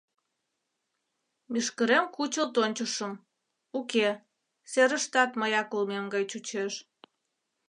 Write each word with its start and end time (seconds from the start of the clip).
Мӱшкырем 1.51 2.05
кучылт 2.15 2.55
ончышым: 2.63 3.13
уке, 3.79 4.07
серыштат 4.71 5.31
мыяк 5.39 5.69
улмем 5.75 6.05
гай 6.13 6.23
чучеш. 6.31 6.73